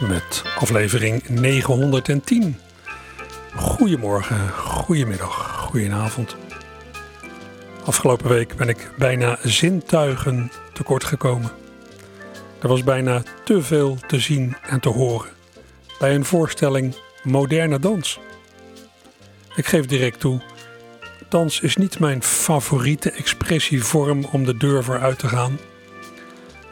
[0.00, 2.60] Met aflevering 910.
[3.54, 6.36] Goedemorgen, goedemiddag, goedenavond.
[7.84, 11.50] Afgelopen week ben ik bijna zintuigen tekort gekomen.
[12.60, 15.30] Er was bijna te veel te zien en te horen
[15.98, 18.18] bij een voorstelling moderne dans.
[19.54, 20.40] Ik geef direct toe,
[21.28, 25.58] dans is niet mijn favoriete expressievorm om de deur voor uit te gaan.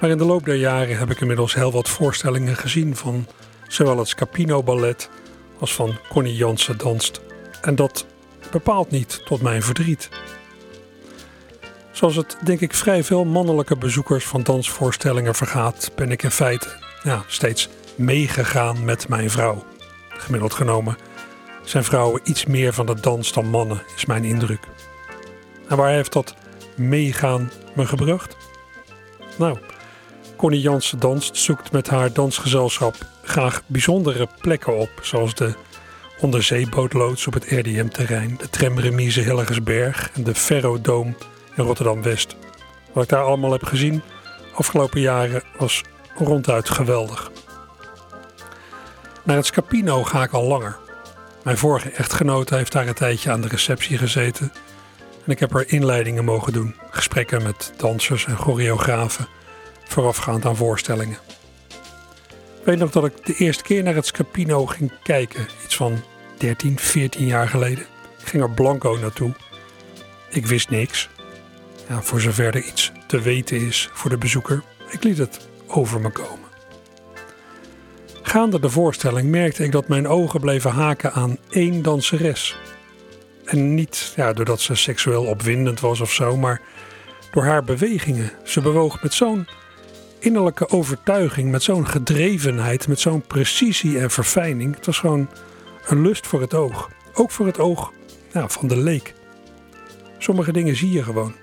[0.00, 3.26] Maar in de loop der jaren heb ik inmiddels heel wat voorstellingen gezien van
[3.68, 5.10] zowel het Scapino Ballet
[5.58, 7.20] als van Connie Jansen danst.
[7.60, 8.06] En dat
[8.50, 10.08] bepaalt niet tot mijn verdriet.
[11.92, 16.68] Zoals het denk ik vrij veel mannelijke bezoekers van dansvoorstellingen vergaat, ben ik in feite
[17.02, 19.64] ja, steeds meegegaan met mijn vrouw.
[20.08, 20.96] Gemiddeld genomen
[21.64, 24.68] zijn vrouwen iets meer van de dans dan mannen, is mijn indruk.
[25.68, 26.34] En waar heeft dat
[26.76, 28.36] meegaan me gebracht?
[29.38, 29.58] Nou,
[30.36, 35.54] Connie Jansen danst zoekt met haar dansgezelschap graag bijzondere plekken op, zoals de
[36.20, 41.16] onderzeebootloods op het RDM-terrein, de tramremise Hilligersberg en de Ferrodoom
[41.56, 42.36] in Rotterdam-West.
[42.92, 44.02] Wat ik daar allemaal heb gezien
[44.54, 45.82] afgelopen jaren was
[46.16, 47.30] ronduit geweldig.
[49.22, 50.76] Naar het Scapino ga ik al langer.
[51.42, 54.52] Mijn vorige echtgenote heeft daar een tijdje aan de receptie gezeten.
[55.24, 59.28] En ik heb er inleidingen mogen doen, gesprekken met dansers en choreografen,
[59.84, 61.18] voorafgaand aan voorstellingen.
[62.58, 66.02] Ik weet nog dat ik de eerste keer naar het Scapino ging kijken, iets van
[66.38, 67.84] 13, 14 jaar geleden.
[68.18, 69.32] Ik ging er blanco naartoe.
[70.28, 71.08] Ik wist niks.
[71.88, 74.62] Ja, voor zover er iets te weten is voor de bezoeker.
[74.90, 76.48] Ik liet het over me komen.
[78.22, 82.58] Gaande de voorstelling merkte ik dat mijn ogen bleven haken aan één danseres.
[83.44, 86.60] En niet ja, doordat ze seksueel opwindend was of zo, maar
[87.30, 88.32] door haar bewegingen.
[88.44, 89.46] Ze bewoog met zo'n
[90.24, 94.74] innerlijke overtuiging, met zo'n gedrevenheid, met zo'n precisie en verfijning.
[94.74, 95.28] Het was gewoon
[95.86, 96.90] een lust voor het oog.
[97.14, 97.92] Ook voor het oog
[98.32, 99.14] ja, van de leek.
[100.18, 101.34] Sommige dingen zie je gewoon.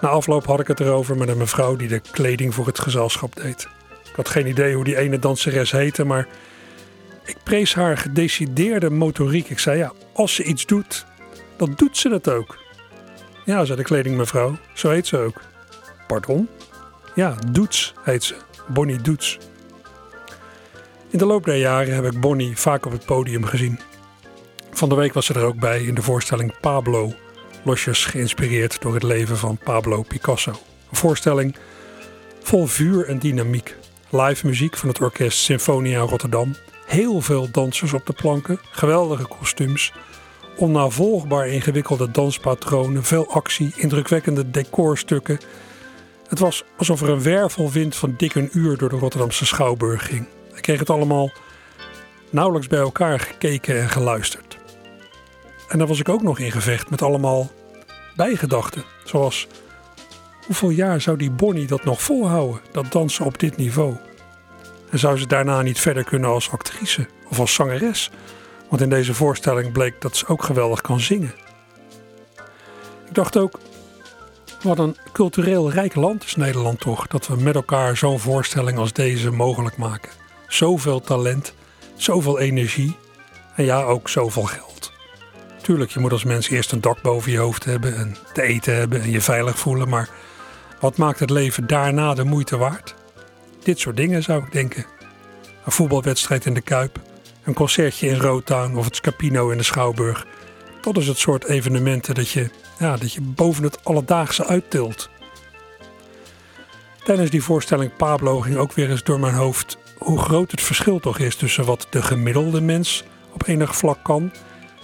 [0.00, 3.36] Na afloop had ik het erover met een mevrouw die de kleding voor het gezelschap
[3.36, 3.68] deed.
[4.08, 6.28] Ik had geen idee hoe die ene danseres heette, maar
[7.24, 9.50] ik prees haar gedecideerde motoriek.
[9.50, 11.06] Ik zei ja, als ze iets doet,
[11.56, 12.58] dan doet ze het ook.
[13.44, 15.40] Ja, zei de kledingmevrouw, zo heet ze ook.
[16.06, 16.48] Pardon?
[17.14, 18.36] Ja, Doets heet ze.
[18.68, 19.38] Bonnie Doets.
[21.08, 23.80] In de loop der jaren heb ik Bonnie vaak op het podium gezien.
[24.70, 27.12] Van de week was ze er ook bij in de voorstelling Pablo,
[27.64, 30.50] losjes geïnspireerd door het leven van Pablo Picasso.
[30.50, 31.56] Een voorstelling
[32.42, 33.76] vol vuur en dynamiek.
[34.10, 36.54] Live muziek van het orkest Symfonia Rotterdam.
[36.86, 39.92] Heel veel dansers op de planken, geweldige kostuums,
[40.56, 45.38] onnavolgbaar ingewikkelde danspatronen, veel actie, indrukwekkende decorstukken.
[46.30, 50.26] Het was alsof er een wervelwind van dik een uur door de Rotterdamse Schouwburg ging.
[50.54, 51.30] Ik kreeg het allemaal
[52.30, 54.58] nauwelijks bij elkaar gekeken en geluisterd.
[55.68, 57.50] En daar was ik ook nog in gevecht met allemaal
[58.16, 59.48] bijgedachten, zoals
[60.50, 63.96] Hoeveel jaar zou die Bonnie dat nog volhouden, dat dansen op dit niveau?
[64.90, 68.10] En zou ze daarna niet verder kunnen als actrice of als zangeres?
[68.68, 71.34] Want in deze voorstelling bleek dat ze ook geweldig kan zingen.
[73.08, 73.58] Ik dacht ook,
[74.62, 78.92] wat een cultureel rijk land is Nederland toch, dat we met elkaar zo'n voorstelling als
[78.92, 80.10] deze mogelijk maken.
[80.48, 81.54] Zoveel talent,
[81.96, 82.96] zoveel energie
[83.56, 84.92] en ja, ook zoveel geld.
[85.62, 88.76] Tuurlijk, je moet als mens eerst een dak boven je hoofd hebben en te eten
[88.76, 90.08] hebben en je veilig voelen, maar
[90.80, 92.94] wat maakt het leven daarna de moeite waard?
[93.62, 94.86] Dit soort dingen zou ik denken.
[95.64, 97.00] Een voetbalwedstrijd in de Kuip,
[97.44, 100.26] een concertje in Rotown of het Scapino in de Schouwburg.
[100.80, 102.50] Dat is het soort evenementen dat je,
[102.80, 105.10] ja, dat je boven het alledaagse uittilt.
[107.04, 111.00] Tijdens die voorstelling Pablo ging ook weer eens door mijn hoofd hoe groot het verschil
[111.00, 114.32] toch is tussen wat de gemiddelde mens op enig vlak kan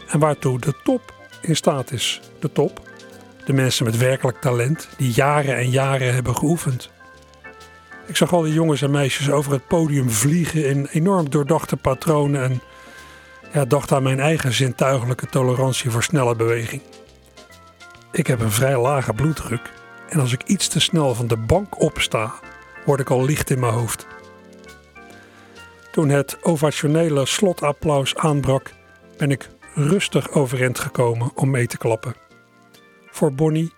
[0.09, 2.21] en waartoe de top in staat is.
[2.41, 2.81] De top,
[3.45, 6.91] de mensen met werkelijk talent die jaren en jaren hebben geoefend.
[8.07, 12.43] Ik zag al die jongens en meisjes over het podium vliegen in enorm doordachte patronen
[12.43, 12.61] en
[13.53, 16.83] ja, dacht aan mijn eigen zintuigelijke tolerantie voor snelle beweging.
[18.17, 19.73] Ik heb een vrij lage bloeddruk
[20.09, 22.35] en als ik iets te snel van de bank opsta,
[22.85, 24.07] word ik al licht in mijn hoofd.
[25.93, 28.73] Toen het ovationele slotapplaus aanbrak,
[29.17, 32.15] ben ik rustig overeind gekomen om mee te klappen.
[33.11, 33.73] Voor Bonnie,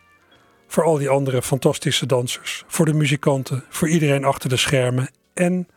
[0.67, 5.69] voor al die andere fantastische dansers, voor de muzikanten, voor iedereen achter de schermen en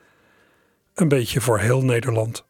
[0.94, 2.46] een beetje voor heel Nederland.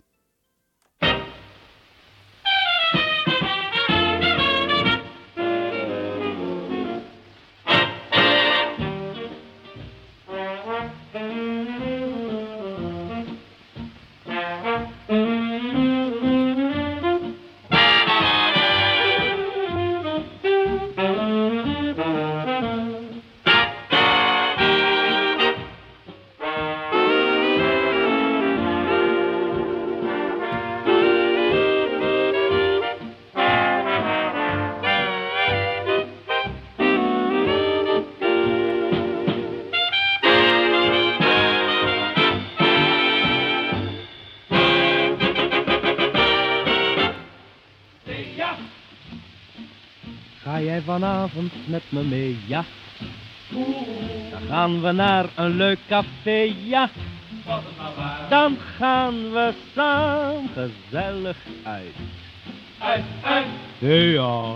[51.01, 52.65] Vanavond met me mee, ja.
[54.31, 56.89] Dan gaan we naar een leuk café, ja.
[58.29, 61.95] Dan gaan we samen gezellig uit.
[62.79, 63.45] Uit, uit.
[63.79, 64.55] Ja.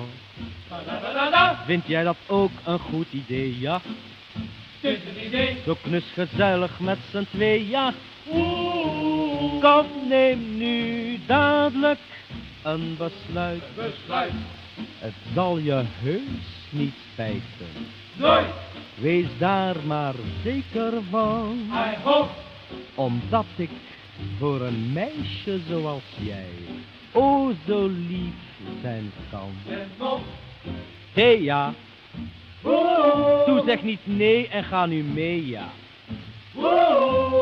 [1.66, 3.82] Vind jij dat ook een goed idee, ja?
[4.80, 5.58] Het is een idee.
[5.66, 7.94] Zo knus gezellig met z'n twee, ja.
[9.62, 12.00] Kom, neem nu dadelijk
[12.64, 13.64] een besluit.
[13.76, 14.32] Besluit.
[15.00, 17.68] Het zal je heus niet spijten.
[18.14, 18.46] Nooit.
[18.96, 20.14] Wees daar maar
[20.44, 21.58] zeker van.
[21.72, 22.30] I hope.
[22.96, 23.70] Omdat ik
[24.38, 26.50] voor een meisje zoals jij
[27.12, 28.34] o zo lief
[28.82, 29.52] zijn kan.
[29.70, 30.22] En nog.
[31.14, 31.74] Thea,
[32.62, 33.44] Woe.
[33.46, 35.70] toe zeg niet nee en ga nu mee, ja.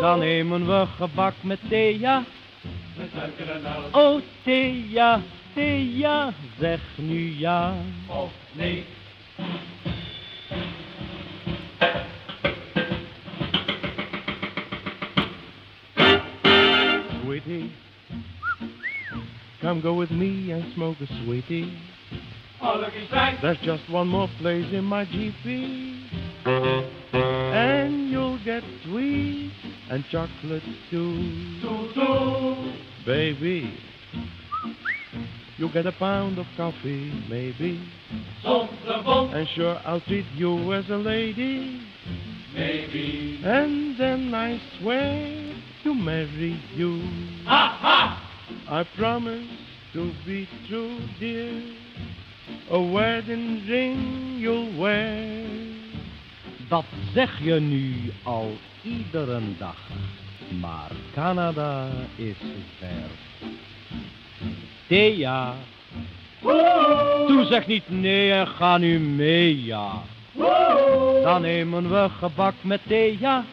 [0.01, 2.24] Dan nemen we gebak met Thea.
[3.91, 5.21] Oh Thea,
[5.53, 7.75] Thea, zeg nu ja.
[8.07, 8.83] Of nee.
[17.21, 17.71] Sweetie,
[19.61, 21.71] come go with me and smoke a sweetie.
[22.61, 23.38] Oh, look inside.
[23.41, 26.09] There's just one more place in my GP.
[26.45, 29.51] And you'll get sweet
[29.89, 31.59] and chocolate too.
[31.61, 32.73] Toe, toe.
[33.05, 33.77] Baby,
[35.57, 37.79] you'll get a pound of coffee, maybe.
[38.44, 39.33] Zonder.
[39.33, 41.81] And sure, I'll treat you as a lady.
[42.53, 43.41] Maybe.
[43.44, 47.01] And then I swear to marry you.
[47.45, 48.29] Ha, ha.
[48.69, 49.47] I promise
[49.94, 51.61] to be true, dear.
[52.71, 55.45] A wedding ring you'll wear.
[56.69, 59.77] Dat zeg je nu al iedere dag.
[60.59, 62.38] Maar Canada is
[62.79, 63.09] ver.
[64.94, 65.54] Thea,
[67.28, 69.92] toe zeg niet nee en ga nu mee, ja.
[71.24, 73.44] Dan nemen we gebak met Thea.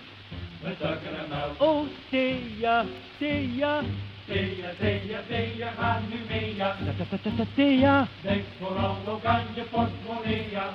[0.63, 1.61] Met suiker en melk.
[1.71, 2.85] Oh, Thea,
[3.19, 3.81] Thea,
[4.27, 6.77] Thea, Thea, Thea, ga nu mee, ja.
[6.99, 10.71] ta- ta- ta- ta- Thea, Denk vooral ook aan je portemonnee, ja.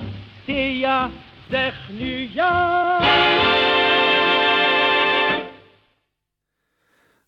[0.45, 1.09] Thea,
[1.49, 2.99] zeg nu ja.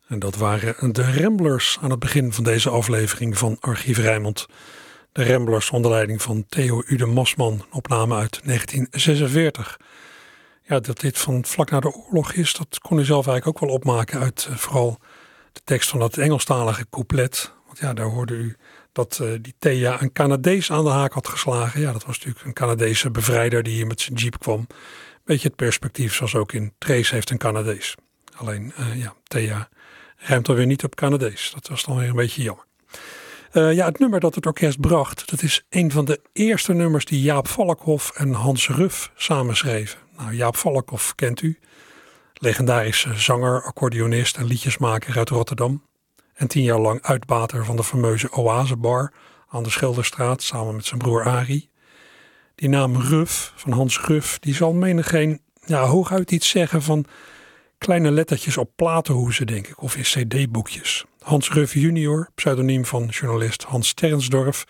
[0.07, 4.45] En dat waren de Ramblers aan het begin van deze aflevering van Archief Rijnmond.
[5.11, 9.79] De Ramblers onder leiding van Theo Ude Masman, opname uit 1946.
[10.63, 13.67] Ja, dat dit van vlak na de oorlog is, dat kon u zelf eigenlijk ook
[13.67, 14.99] wel opmaken uit eh, vooral
[15.51, 17.53] de tekst van dat Engelstalige couplet.
[17.65, 18.55] Want ja, daar hoorde u
[18.91, 21.81] dat eh, die Thea een Canadees aan de haak had geslagen.
[21.81, 24.67] Ja, dat was natuurlijk een Canadese bevrijder die hier met zijn jeep kwam.
[25.23, 27.95] Beetje het perspectief zoals ook in Trace heeft een Canadees.
[28.35, 29.69] Alleen, eh, ja, Thea
[30.17, 31.51] ruimt alweer niet op Canadees.
[31.53, 32.65] Dat was dan weer een beetje jammer.
[33.51, 37.05] Eh, ja, het nummer dat het orkest bracht, dat is een van de eerste nummers
[37.05, 39.99] die Jaap Valkhoff en Hans Ruff samenschreven.
[40.17, 41.59] Nou, Jaap Valkhoff kent u.
[42.33, 45.83] Legendarische zanger, accordeonist en liedjesmaker uit Rotterdam.
[46.33, 49.13] En tien jaar lang uitbater van de fameuze Oasebar
[49.49, 51.69] aan de Schilderstraat samen met zijn broer Arie.
[52.55, 57.05] Die naam Ruff, van Hans Ruff, die zal menigeen ja, hooguit iets zeggen van
[57.77, 61.05] kleine lettertjes op platenhoezen, denk ik, of in cd-boekjes.
[61.19, 64.65] Hans Ruff junior, pseudoniem van journalist Hans Sternsdorf,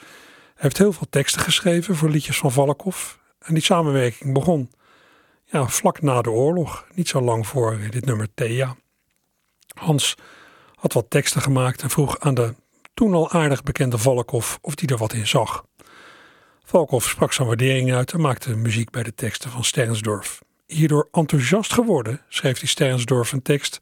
[0.55, 3.19] heeft heel veel teksten geschreven voor liedjes van Valkhoff.
[3.39, 4.71] En die samenwerking begon
[5.43, 8.75] ja, vlak na de oorlog, niet zo lang voor dit nummer Thea.
[9.73, 10.15] Hans
[10.75, 12.55] had wat teksten gemaakt en vroeg aan de
[12.93, 15.65] toen al aardig bekende Valkhoff of die er wat in zag.
[16.63, 20.41] Valkhoff sprak zijn waardering uit en maakte muziek bij de teksten van Sternsdorf.
[20.67, 23.79] Hierdoor enthousiast geworden, schreef hij Sternsdorf een tekst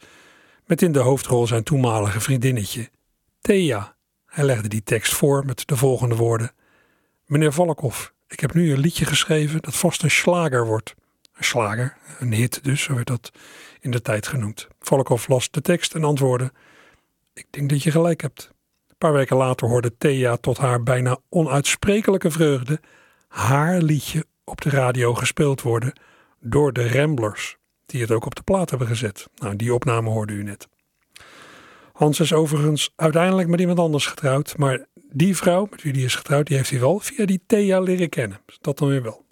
[0.66, 2.90] Met in de hoofdrol zijn toenmalige vriendinnetje,
[3.42, 3.96] Thea.
[4.26, 6.52] Hij legde die tekst voor met de volgende woorden.
[7.26, 10.96] Meneer Valkhoff, ik heb nu een liedje geschreven dat vast een slager wordt.
[11.34, 13.32] Een slager, een hit dus, zo werd dat
[13.80, 14.68] in de tijd genoemd.
[14.80, 16.52] Valkhoff las de tekst en antwoordde:
[17.34, 18.50] Ik denk dat je gelijk hebt.
[18.88, 22.80] Een paar weken later hoorde Thea tot haar bijna onuitsprekelijke vreugde
[23.28, 25.94] haar liedje op de radio gespeeld worden
[26.46, 29.28] door de Ramblers, die het ook op de plaat hebben gezet.
[29.36, 30.68] Nou, die opname hoorde u net.
[31.94, 36.16] Hans is overigens uiteindelijk met iemand anders getrouwd, maar die vrouw met wie hij is
[36.16, 38.42] getrouwd, die heeft hij wel via die Thea leren kennen.
[38.62, 39.26] Dat dan weer wel.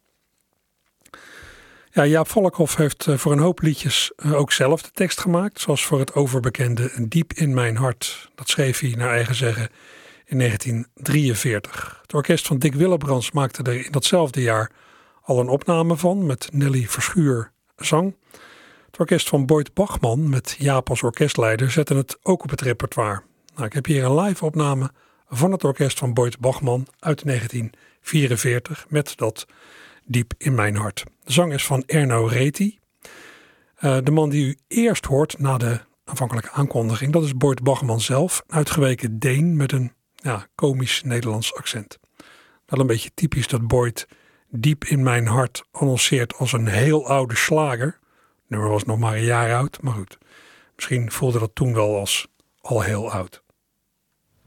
[1.91, 5.59] Ja, Jaap Volkhoff heeft eh, voor een hoop liedjes eh, ook zelf de tekst gemaakt.
[5.59, 8.29] Zoals voor het overbekende Diep in mijn hart.
[8.35, 9.69] Dat schreef hij naar eigen zeggen
[10.25, 11.99] in 1943.
[12.01, 14.71] Het orkest van Dick Willebrands maakte er in datzelfde jaar
[15.23, 18.15] al een opname van met Nelly Verschuur zang.
[18.85, 23.21] Het orkest van Boyd Bachman met Jaap als orkestleider zette het ook op het repertoire.
[23.55, 24.91] Nou, ik heb hier een live opname
[25.27, 29.45] van het orkest van Boyd Bachman uit 1944 met dat
[30.05, 31.03] diep in mijn hart.
[31.23, 32.79] De zang is van Erno Reti.
[33.79, 38.01] Uh, de man die u eerst hoort na de aanvankelijke aankondiging, dat is Boyd Bachman
[38.01, 41.99] zelf, uitgeweken Deen met een ja, komisch Nederlands accent.
[42.65, 44.07] Wel een beetje typisch dat Boyd
[44.55, 47.85] diep in mijn hart annonceert als een heel oude slager.
[47.85, 50.17] Het nummer was nog maar een jaar oud, maar goed.
[50.75, 52.27] Misschien voelde dat toen wel als
[52.61, 53.43] al heel oud.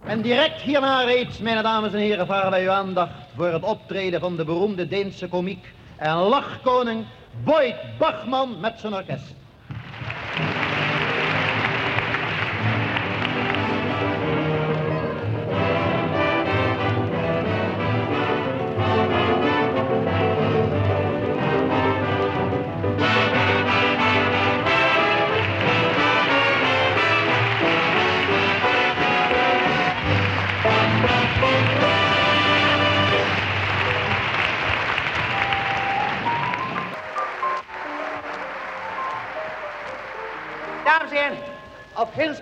[0.05, 4.21] En direct hierna reeds, mijn dames en heren, varen wij uw aandacht voor het optreden
[4.21, 7.07] van de beroemde Deense komiek en lachkoning
[7.45, 9.35] Boyd Bachman met zijn orkest.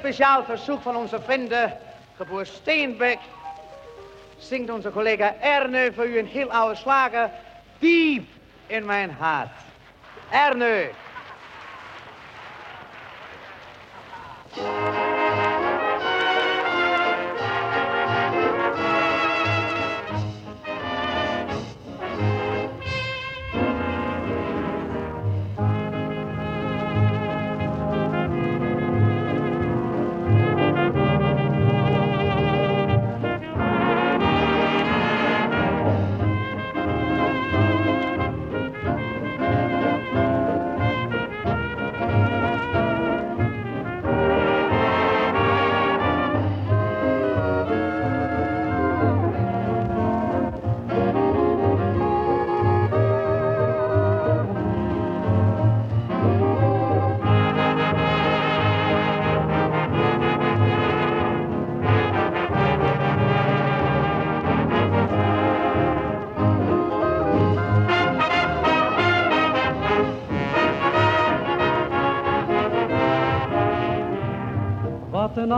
[0.05, 1.79] Speciaal verzoek van onze vrienden,
[2.17, 3.19] geboer Steenbeck,
[4.39, 7.31] zingt onze collega Erne voor u een heel oude slager,
[7.79, 8.27] Diep
[8.67, 9.51] in mijn hart.
[10.31, 10.91] Erne.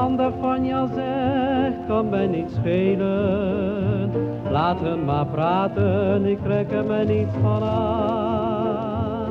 [0.06, 4.10] Ander van jou zegt, kan mij niet schelen.
[4.50, 9.28] Laat hen maar praten, ik trek er me niets van aan.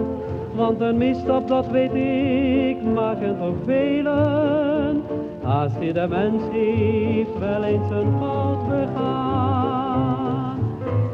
[0.55, 5.03] Want een misstap, dat weet ik, maken toch velen.
[5.43, 10.59] Als die de mens heeft wel eens een fout begaan.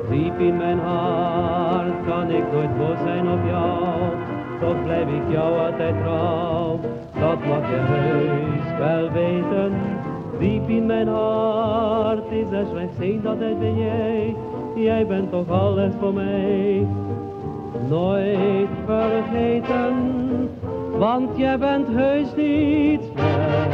[0.10, 4.00] Diep in mijn hart kan ik nooit boos zijn op jou,
[4.60, 6.80] toch blijf ik jou altijd trouw
[7.22, 9.74] dat mag je heus wel weten.
[10.40, 14.36] Diep in mijn hart is er slechts één, dat het ben jij.
[14.76, 16.88] Jij bent toch alles voor mij.
[17.90, 19.94] Nooit vergeten,
[20.98, 23.68] want jij bent heus niet ver.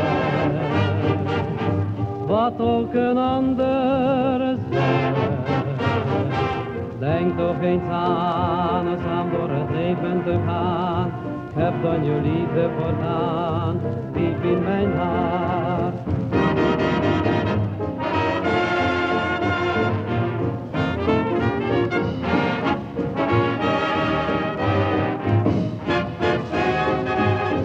[2.28, 5.16] Wat ook een ander zegt.
[7.00, 11.27] Denk toch eens aan, samen door het leven te gaan
[11.58, 13.80] heb dan je liefde voortaan,
[14.14, 15.96] diep in mijn hart.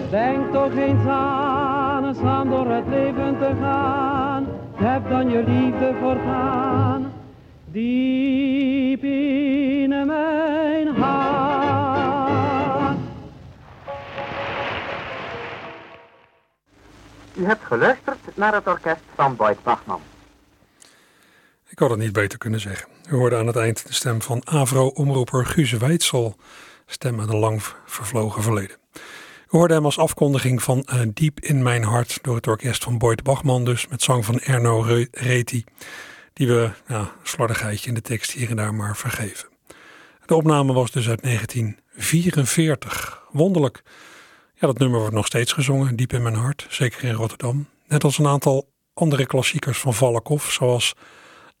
[0.09, 5.93] Denk toch eens aan, eens aan door het leven te gaan, heb dan je liefde
[6.01, 7.11] voortaan,
[7.71, 11.62] diep in mijn hart.
[17.35, 20.01] U hebt geluisterd naar het orkest van Boyd Bachman.
[21.69, 22.87] Ik had het niet beter kunnen zeggen.
[23.09, 26.35] U hoorde aan het eind de stem van Avro-omroeper Guze Weitsel.
[26.85, 28.77] Stem uit een lang vervlogen verleden.
[28.93, 32.97] U hoorde hem als afkondiging van uh, Diep in mijn hart door het orkest van
[32.97, 35.63] Boyd Bachman, dus met zang van Erno Reti,
[36.33, 39.49] die we, ja, slordigheidje in de tekst hier en daar maar vergeven.
[40.25, 43.23] De opname was dus uit 1944.
[43.31, 43.83] Wonderlijk.
[44.63, 47.67] Dat nummer wordt nog steeds gezongen, diep in mijn hart, zeker in Rotterdam.
[47.87, 50.93] Net als een aantal andere klassiekers van Valkhoff, zoals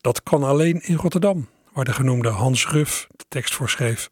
[0.01, 4.09] Dat kan alleen in Rotterdam, waar de genoemde Hans Ruff de tekst voor schreef.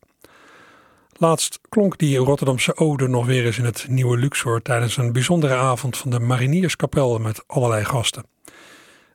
[1.11, 5.55] Laatst klonk die Rotterdamse ode nog weer eens in het nieuwe Luxor tijdens een bijzondere
[5.55, 8.25] avond van de Marinierskapel met allerlei gasten.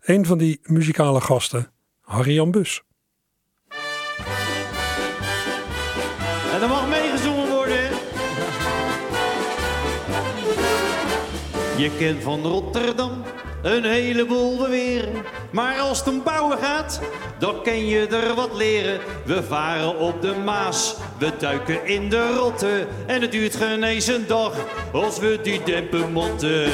[0.00, 2.82] Een van die muzikale gasten, Harry Jan Bus.
[11.76, 13.22] Je kent van Rotterdam
[13.62, 15.12] een heleboel beweren.
[15.50, 17.00] Maar als het om bouwen gaat,
[17.38, 19.00] dan kan je er wat leren.
[19.24, 22.86] We varen op de Maas, we duiken in de rotte.
[23.06, 24.52] En het duurt geen eens een dag
[24.92, 26.70] als we die dempen motten.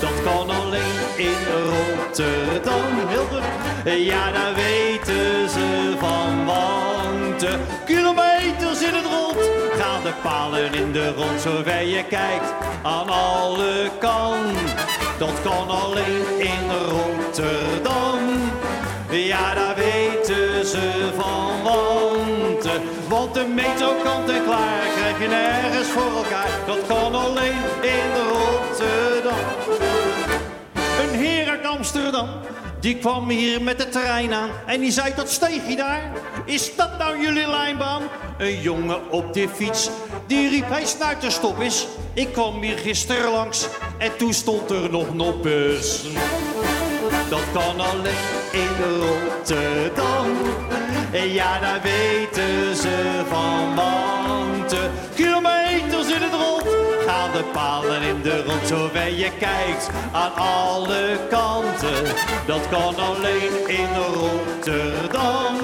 [0.00, 3.08] Dat kan alleen in Rotterdam.
[3.08, 6.41] Hilde, ja daar weten ze van.
[10.22, 11.40] Palen in de rond.
[11.40, 14.76] Zover je kijkt aan alle kanten.
[15.18, 18.18] Dat kan alleen in Rotterdam.
[19.10, 21.62] Ja, daar weten ze van.
[21.62, 22.68] Want,
[23.08, 26.50] want de metro kant en klaar krijg je nergens voor elkaar.
[26.66, 29.44] Dat kan alleen in Rotterdam.
[31.02, 32.28] Een heer uit Amsterdam,
[32.82, 34.50] die kwam hier met de trein aan.
[34.66, 36.12] En die zei, dat steegje daar,
[36.44, 38.02] is dat nou jullie lijnbaan?
[38.38, 39.90] Een jongen op de fiets,
[40.26, 41.86] die riep, hij snuit stop is.
[42.14, 43.66] Ik kwam hier gisteren langs
[43.98, 46.02] en toen stond er nog noppes.
[47.28, 48.14] Dat kan alleen
[48.52, 48.68] in
[49.00, 50.26] Rotterdam.
[51.12, 54.21] Ja, daar weten ze van, want
[57.52, 58.66] palen in de rond.
[58.66, 62.04] Zover je kijkt aan alle kanten,
[62.46, 65.56] dat kan alleen in Rotterdam.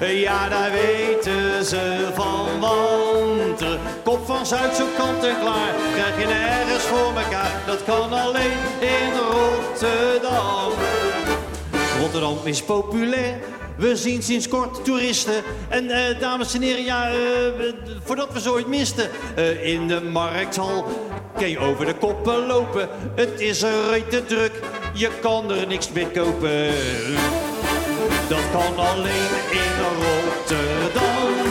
[0.00, 3.64] Ja, daar weten ze van, want
[4.04, 5.74] kop van Zuid zo kant en klaar.
[5.94, 10.72] Krijg je nergens voor elkaar, dat kan alleen in Rotterdam.
[12.00, 13.38] Rotterdam is populair.
[13.76, 15.42] We zien sinds kort toeristen.
[15.68, 17.16] En uh, dames en heren, ja, uh,
[18.04, 19.10] voordat we zo ooit misten.
[19.38, 20.84] Uh, in de markthal
[21.36, 22.88] kun je over de koppen lopen.
[23.14, 24.52] Het is er te druk,
[24.94, 26.70] je kan er niks meer kopen.
[28.28, 31.50] Dat kan alleen in Rotterdam.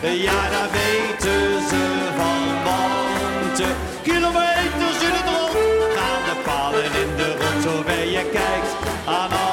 [0.00, 2.64] Ja, daar weten ze van.
[2.64, 3.62] Want
[4.02, 5.56] kilometers in het rond
[5.96, 7.62] gaan de palen in de rond.
[7.62, 8.72] Zover je kijkt
[9.04, 9.47] aan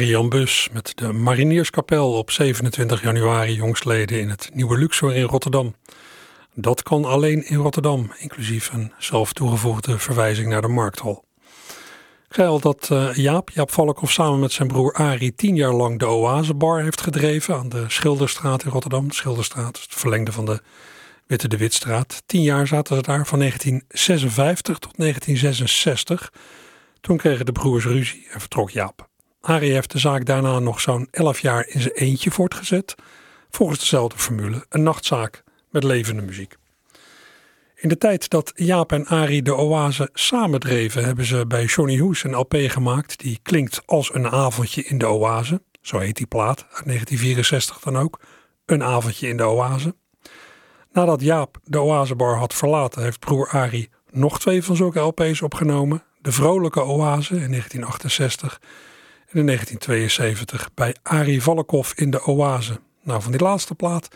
[0.00, 5.74] Harry Bus met de Marinierskapel op 27 januari jongstleden in het Nieuwe Luxor in Rotterdam.
[6.54, 11.24] Dat kan alleen in Rotterdam, inclusief een zelf toegevoegde verwijzing naar de Markthal.
[12.28, 16.08] Al dat uh, Jaap, Jaap Valkhoff samen met zijn broer Arie tien jaar lang de
[16.08, 19.08] Oasebar heeft gedreven aan de Schilderstraat in Rotterdam.
[19.08, 20.60] De Schilderstraat, het verlengde van de
[21.26, 22.22] Witte de Witstraat.
[22.26, 26.32] Tien jaar zaten ze daar, van 1956 tot 1966.
[27.00, 29.09] Toen kregen de broers ruzie en vertrok Jaap.
[29.40, 32.94] Arie heeft de zaak daarna nog zo'n 11 jaar in zijn eentje voortgezet,
[33.50, 36.56] volgens dezelfde formule, een nachtzaak met levende muziek.
[37.74, 41.98] In de tijd dat Jaap en Arie de Oase samen dreven, hebben ze bij Johnny
[41.98, 45.62] Hoes een LP gemaakt die klinkt als een avondje in de Oase.
[45.80, 48.20] Zo heet die plaat, uit 1964 dan ook.
[48.66, 49.94] Een avondje in de Oase.
[50.92, 56.02] Nadat Jaap de Oasebar had verlaten, heeft broer Arie nog twee van zulke LP's opgenomen.
[56.20, 58.60] De Vrolijke Oase in 1968
[59.32, 62.80] in 1972 bij Arie Valkhoff in de Oase.
[63.02, 64.08] Nou, van die laatste plaat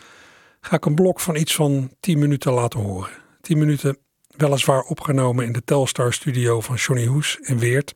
[0.61, 3.09] ga ik een blok van iets van 10 minuten laten horen.
[3.41, 3.97] 10 minuten
[4.27, 7.93] weliswaar opgenomen in de Telstar studio van Johnny Hoes in Weert,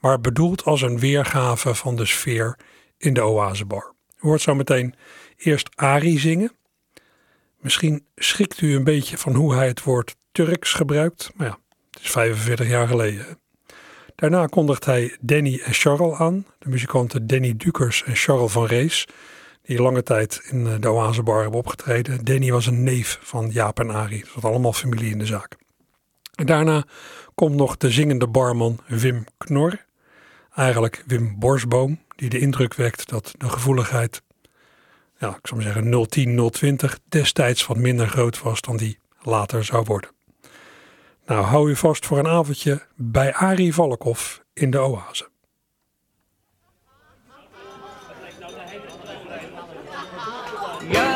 [0.00, 2.58] maar bedoeld als een weergave van de sfeer
[2.98, 3.94] in de Oasebar.
[4.16, 4.94] U hoort zo meteen
[5.36, 6.52] eerst Arie zingen.
[7.60, 11.58] Misschien schrikt u een beetje van hoe hij het woord Turks gebruikt, maar ja,
[11.90, 13.38] het is 45 jaar geleden.
[14.14, 19.08] Daarna kondigt hij Danny en Charles aan, de muzikanten Danny Dukers en Charles van Rees,
[19.62, 22.24] die lange tijd in eh, de Oasebar hebben opgetreden.
[22.24, 25.56] Danny was een neef van Jaap en Arie, dat was allemaal familie in de zaak.
[26.34, 26.84] En daarna
[27.34, 29.84] komt nog de zingende barman Wim Knor,
[30.54, 34.22] eigenlijk Wim Borsboom, die de indruk wekt dat de gevoeligheid,
[35.18, 39.64] ja, ik zou maar zeggen 010, 020, destijds wat minder groot was dan die later
[39.64, 40.13] zou worden.
[41.26, 45.28] Nou, hou u vast voor een avondje bij Arie Valkhoff in de Oase.
[50.88, 51.14] Ja.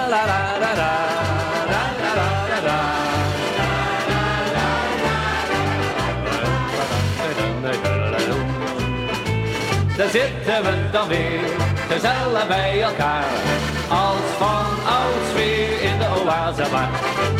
[9.98, 11.40] Daar zitten we dan weer,
[11.88, 13.24] gezellig bij elkaar.
[13.88, 16.90] Als van ouds weer in de oase waar.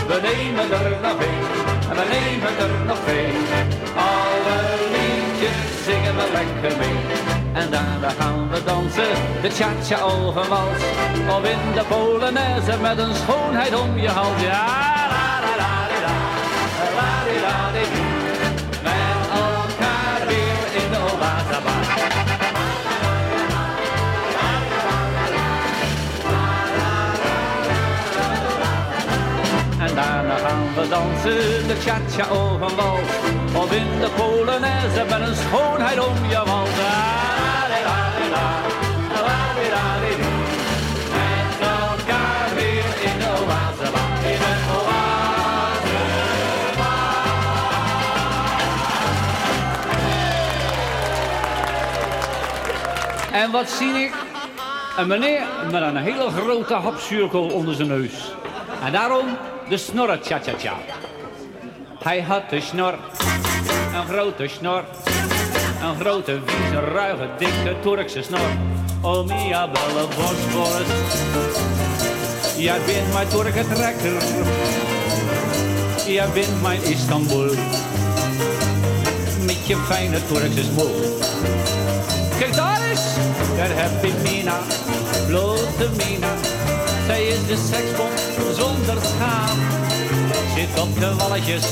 [0.07, 3.33] We nemen er nog een, en we nemen er nog twee.
[4.11, 4.59] Alle
[4.94, 6.98] liedjes zingen we lekker mee.
[7.53, 10.83] En daarna gaan we dansen, de cha-cha ogenwals.
[11.37, 14.42] Of in de Polonaise met een schoonheid om je hals.
[14.42, 14.66] Ja,
[15.12, 16.16] la la la la la,
[16.96, 17.09] la
[17.42, 18.08] la la
[30.79, 33.09] we dansen, de cha-cha ogenwals.
[33.55, 38.47] Of in de Polonaise met een schoonheid om je la-la-la-la-la.
[41.17, 43.88] Met elkaar weer in de oase,
[44.33, 45.97] in de oase.
[53.33, 54.12] En wat zie ik?
[54.97, 58.33] Een meneer met een hele grote hapzuurkool onder zijn neus.
[58.85, 59.27] En daarom
[59.69, 60.77] de snorren cha-cha-cha.
[61.99, 62.95] Hij had de snor,
[63.95, 64.85] een grote snor.
[65.83, 68.51] Een grote, vieze, ruige, dikke Turkse snor.
[69.03, 70.88] Oh mia belle Bosporus.
[72.57, 74.23] Jij bent mijn Turkentrekker.
[76.07, 77.55] Jij bent mijn Istanbul.
[79.47, 81.19] Met je fijne Turkse smoel.
[82.38, 83.14] Kijk daar eens,
[83.57, 84.59] daar heb je Mina,
[85.27, 86.58] blote Mina.
[87.09, 88.12] Zij is de seksbom
[88.55, 89.59] zonder schaam.
[90.55, 91.66] Zit op de walletjes,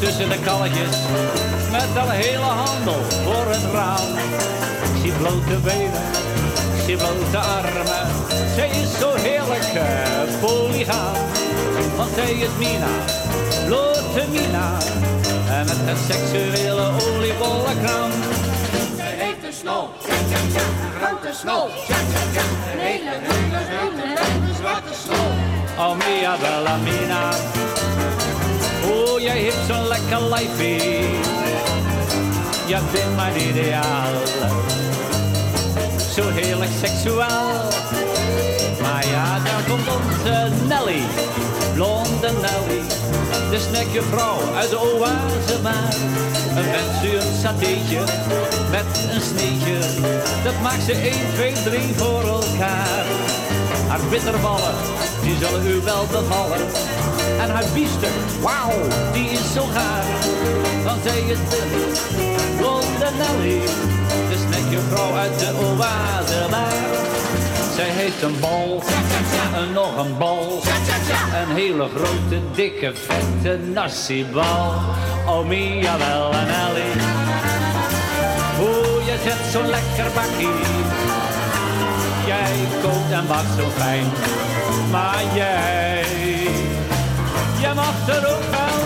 [0.00, 0.96] tussen de kalletjes,
[1.70, 4.08] met een hele handel voor het raam.
[5.02, 6.02] Zie blote benen,
[6.86, 8.06] zie blote armen.
[8.54, 10.14] Zij is zo heerlijk uh.
[11.96, 12.94] Want zij is Mina,
[13.66, 14.78] blote Mina.
[15.48, 18.10] En met een seksuele oliebollenkraam.
[19.64, 19.72] Tja
[20.28, 21.32] tja tja, een grote
[22.76, 25.30] hele, hele zwarte snol.
[25.78, 27.30] Oh mia bella mina.
[28.84, 31.18] Oh, jij hebt zo'n lekker lijfie
[32.66, 34.12] Je bent mijn ideaal.
[36.14, 37.68] Zo heerlijk seksuaal
[38.82, 41.02] Maar ja, daar komt onze Nelly
[41.74, 42.82] Blonde Nelly
[43.50, 45.94] De snackjuffrouw uit de oase maar
[46.56, 48.00] Een satéetje
[48.70, 49.78] Met een sneetje
[50.44, 53.04] Dat maakt ze 1, 2, 3 voor elkaar
[53.88, 54.74] haar bitterballen,
[55.22, 56.60] die zullen u wel bevallen.
[57.40, 58.72] En haar biefstuk, wauw,
[59.12, 60.04] die is zo gaar.
[60.84, 61.62] Want zij is de
[62.56, 63.60] blonde Nelly,
[64.28, 67.13] de snackjuffrouw uit de oase maar.
[67.74, 68.82] Zij heeft een bal,
[69.54, 70.62] en nog een bal,
[71.40, 74.72] een hele grote, dikke, vette nasi-bal.
[75.26, 76.90] Oh mia wel en Nelly,
[78.56, 80.58] hoe je zet zo'n lekker bakkie.
[82.26, 84.04] Jij kookt en bakt zo fijn,
[84.90, 86.04] maar jij,
[87.60, 88.83] jij mag er ook wel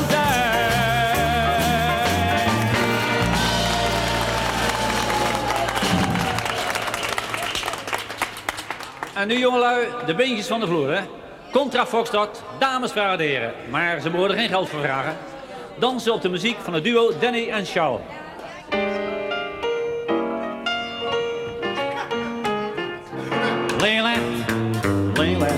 [9.18, 11.00] En nu jongelui, de beentjes van de vloer hè.
[11.52, 13.52] Contra Foxtrot, dames, heren.
[13.70, 15.16] Maar ze mogen geen geld voor vragen.
[15.78, 18.00] Dansen op de muziek van het duo Danny en Charles.
[23.80, 24.14] Layla,
[25.14, 25.52] Layla,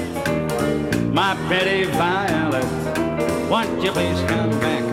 [1.12, 2.64] my pretty violet,
[3.48, 4.89] won't you please come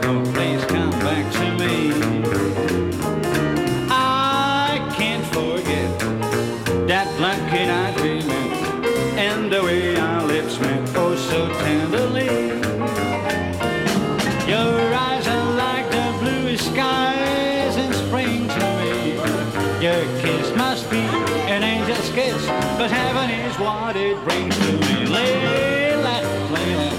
[23.97, 24.75] it brings me.
[25.15, 26.15] Layla,
[26.53, 26.89] Layla,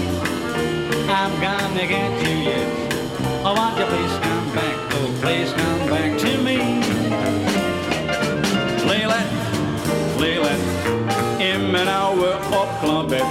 [1.19, 2.67] I'm gonna get you yet.
[3.45, 4.75] Oh, won't you please come back?
[4.95, 6.57] Oh, please come back to me.
[8.89, 9.21] Layla,
[10.21, 10.53] Layla,
[11.39, 13.23] in mijn oude opklapbed.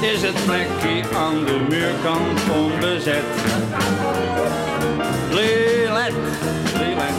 [0.00, 3.24] Is het plekje aan de muurkant onbezet?
[5.30, 6.12] Lelet,
[6.78, 7.18] Lilet,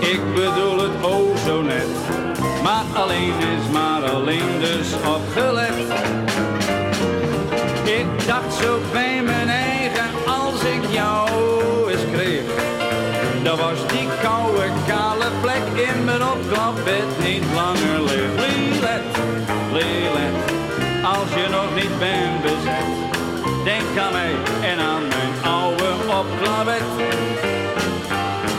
[0.00, 2.25] ik bedoel het o zo net.
[2.66, 5.78] Maar alleen is maar alleen dus opgelet.
[7.84, 11.28] Ik dacht zo bij mijn eigen als ik jou
[11.90, 12.42] eens kreeg.
[13.42, 18.30] Dan was die koude kale plek in mijn opklapbed niet langer leeg.
[18.42, 19.04] Lilet,
[19.72, 20.36] Lilet,
[21.04, 22.88] als je nog niet bent bezet.
[23.64, 24.34] Denk aan mij
[24.70, 27.35] en aan mijn oude opklapbed.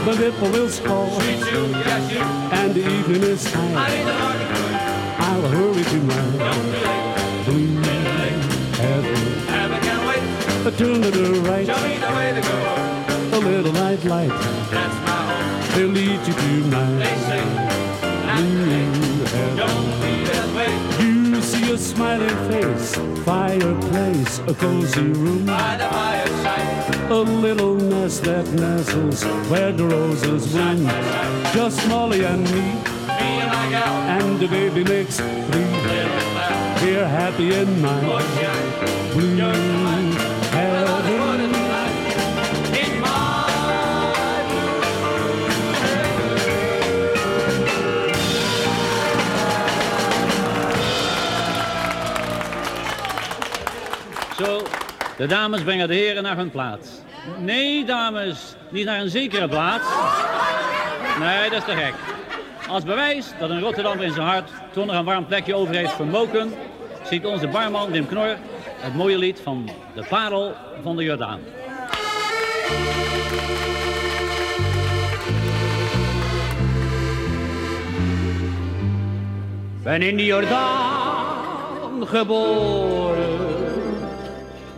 [0.07, 3.75] The you, yes you, and the evening is high.
[5.19, 6.21] I'll hurry to my
[7.43, 7.75] blue
[8.79, 9.17] heaven.
[10.77, 12.57] Turn to the right, show me the way to go.
[13.33, 14.29] a little light light.
[14.71, 16.85] That's my home, They'll lead you to my
[18.37, 18.55] blue
[19.35, 20.71] heaven.
[21.01, 26.56] You see a smiling face, fireplace, a cozy room, by the fireside.
[27.09, 30.85] A little nest that nestles where the roses bloom.
[31.53, 32.73] Just Molly and me,
[33.07, 35.67] and the baby makes three.
[36.81, 37.99] We're happy in my
[39.13, 39.37] blue
[40.51, 40.87] heaven.
[54.37, 54.61] Zo,
[55.17, 56.96] de dames brengen de heren naar hun plaats.
[57.35, 59.87] Nee, dames, niet naar een zekere plaats.
[61.19, 61.93] Nee, dat is te gek.
[62.69, 66.53] Als bewijs dat een Rotterdammer in zijn hart nog een warm plekje over heeft vermoken,
[67.03, 68.35] ziet onze barman Wim Knor
[68.79, 71.39] het mooie lied van de parel van de Jordaan.
[79.83, 83.37] Ben in de Jordaan geboren.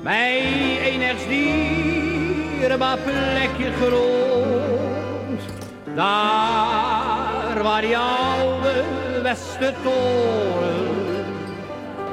[0.02, 0.42] Mij
[0.84, 1.28] ergens
[2.70, 5.42] dierbaar plekje grond.
[5.96, 8.84] Daar waar die oude
[9.24, 10.88] Westertoren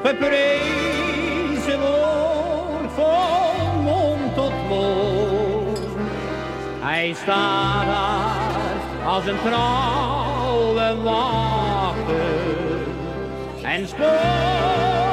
[0.04, 5.78] geprezen wordt van mond tot mond.
[6.80, 12.16] Hij staat daar als een trouwe wachter
[13.62, 15.05] en spoort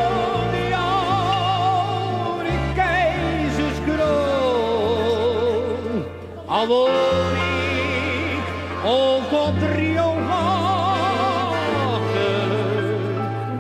[6.68, 8.44] woon ik
[8.86, 12.52] ook op Driehoogwachter,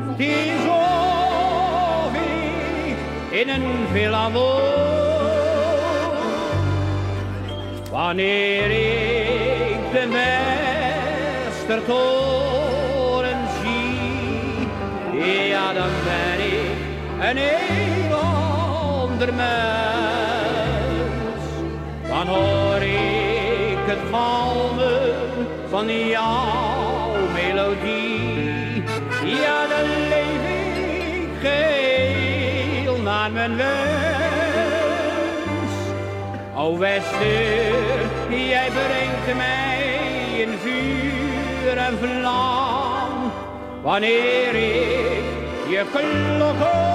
[0.09, 2.97] het is of ik
[3.39, 4.29] in een villa.
[7.91, 10.07] Wanneer ik de
[11.47, 14.67] Westertoren zie,
[15.47, 16.77] ja dan ben ik
[17.29, 19.92] een heel ander mens.
[23.93, 28.83] Het galmen van jouw melodie,
[29.23, 30.43] ja dan leef
[31.21, 33.73] ik geheel naar mijn wens.
[36.55, 39.81] O Wester, jij brengt mij
[40.37, 43.31] in vuur en vlam.
[43.81, 45.23] Wanneer ik
[45.69, 46.92] je klok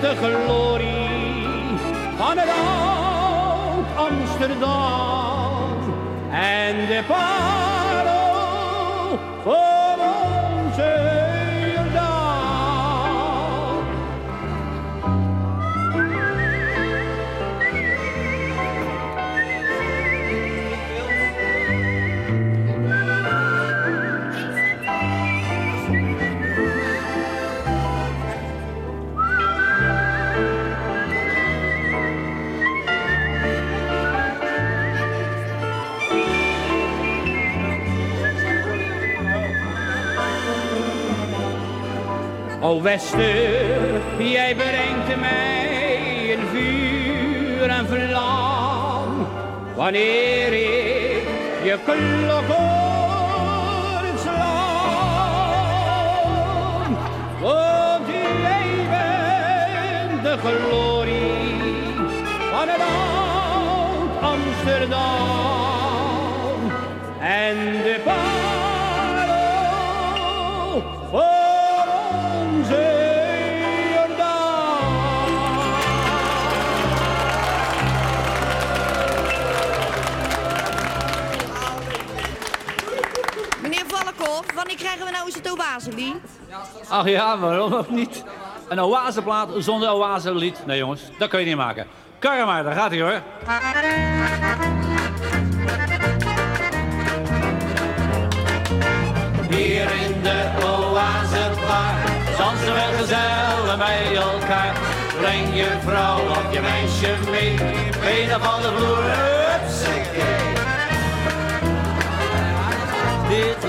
[0.00, 1.78] de glorie
[2.16, 5.68] van het oud Amsterdam.
[6.30, 7.47] En de parel
[42.68, 49.26] O Wester, jij brengt mij in vuur en vlam.
[49.76, 51.28] Wanneer ik
[51.64, 55.78] je klok hoor slaan.
[57.40, 61.94] Want jij bent de glorie
[62.50, 65.57] van het oud Amsterdam.
[85.78, 86.16] Oaselied?
[86.88, 88.24] Ach ja, waarom ook niet?
[88.68, 90.66] Een oaseplaat zonder oaselied?
[90.66, 91.86] Nee jongens, dat kun je niet maken.
[92.18, 93.22] Karre maar, daar gaat hij hoor.
[99.50, 101.94] Hier in de oasebar
[102.38, 104.76] dansen we gezellig bij elkaar.
[105.20, 107.54] Breng je vrouw of je meisje mee,
[108.00, 109.47] benen van de vloer,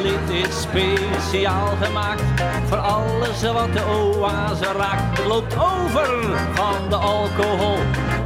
[0.03, 2.23] Lied is speciaal gemaakt
[2.65, 5.17] voor alles wat de oase raakt.
[5.17, 7.77] Het loopt over van de alcohol,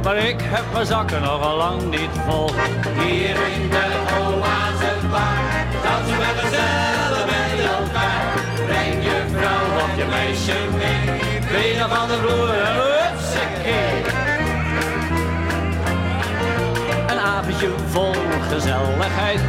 [0.02, 2.50] maar ik heb mijn zakken nog lang niet vol.
[2.98, 3.86] Hier in de
[4.20, 8.34] oase bar, dansen we gezellig bij elkaar.
[8.66, 12.63] Breng je vrouw of je meisje mee, benen van de vloer,
[17.90, 18.14] Vol
[18.50, 19.40] gezelligheid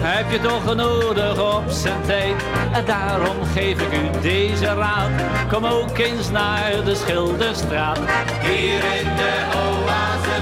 [0.00, 2.34] heb je toch nodig op zijn tijd.
[2.72, 5.10] En daarom geef ik u deze raad.
[5.52, 7.98] Kom ook eens naar de Schilderstraat.
[8.40, 10.36] Hier in de oase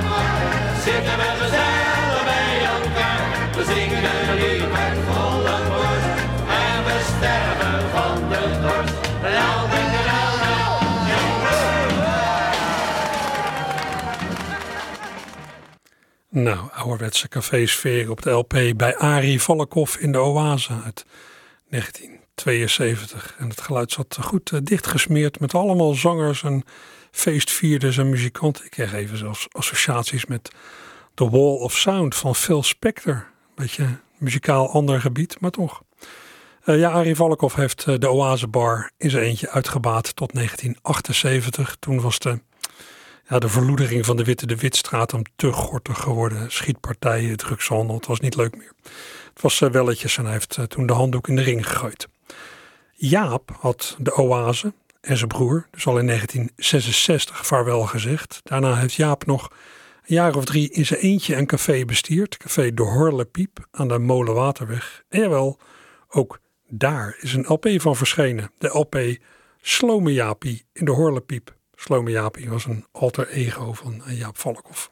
[0.85, 3.23] zitten we gezellig bij elkaar.
[3.57, 6.11] We zingen een met volle borst.
[6.64, 9.88] En we sterven van de dorst.
[16.31, 21.05] Nou, ouderwetse cafésfeer op de LP bij Arie Valkhoff in de Oase uit
[21.69, 23.35] 1972.
[23.38, 26.62] En het geluid zat goed uh, dichtgesmeerd met allemaal zangers en
[27.11, 28.64] feestvierders en muzikanten.
[28.64, 30.51] Ik kreeg even zelfs associaties met
[31.14, 33.27] The Wall of Sound van Phil Spector.
[33.55, 33.87] Beetje
[34.19, 35.83] muzikaal ander gebied, maar toch.
[36.64, 41.77] Uh, ja, Arie Valkhoff heeft uh, de Oase Bar in zijn eentje uitgebaat tot 1978.
[41.79, 42.41] Toen was de
[43.29, 46.51] ja, de verloedering van de Witte de Witstraat hem te gortig geworden.
[46.51, 48.73] Schietpartijen, drugshandel, het was niet leuk meer.
[49.33, 52.09] Het was uh, welletjes en hij heeft uh, toen de handdoek in de ring gegooid.
[52.93, 58.41] Jaap had de oase en zijn broer dus al in 1966 vaarwel gezegd.
[58.43, 59.49] Daarna heeft Jaap nog
[60.07, 62.37] een jaar of drie in zijn eentje een café bestierd.
[62.37, 65.05] Café De Horlepiep aan de Molenwaterweg.
[65.09, 65.59] En jawel,
[66.09, 66.38] ook
[66.69, 68.51] daar is een LP van verschenen.
[68.59, 68.99] De LP
[69.61, 71.57] Slome Jaapie in de Horlepiep.
[71.81, 74.91] Slome Jaapie was een alter ego van Jaap Valkhoff.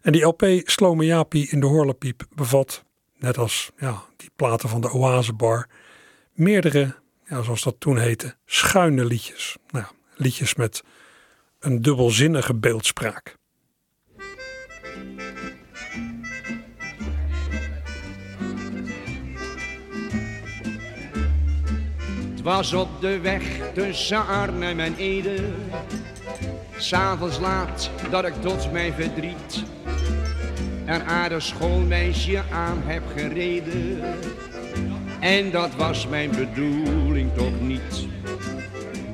[0.00, 2.84] En die LP Slome Jaapie in de Horlepiep bevat,
[3.18, 5.68] net als ja, die platen van de Oasebar,
[6.32, 9.56] meerdere, ja, zoals dat toen heette, schuine liedjes.
[9.70, 9.86] Nou,
[10.16, 10.82] liedjes met
[11.58, 13.36] een dubbelzinnige beeldspraak.
[22.42, 23.42] Het was op de weg
[23.74, 25.44] tussen Arnhem en Ede.
[26.76, 29.64] S'avonds laat dat ik tot mijn verdriet
[30.86, 34.00] een aardig schoolmeisje aan heb gereden.
[35.20, 38.06] En dat was mijn bedoeling toch niet.